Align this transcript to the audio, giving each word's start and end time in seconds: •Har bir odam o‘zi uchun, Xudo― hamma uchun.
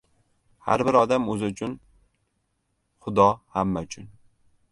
•Har 0.67 0.83
bir 0.87 0.95
odam 1.01 1.27
o‘zi 1.33 1.49
uchun, 1.53 1.75
Xudo― 3.07 3.27
hamma 3.59 3.87
uchun. 3.89 4.09